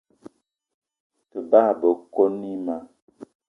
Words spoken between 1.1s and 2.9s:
Te bagbe koni ma.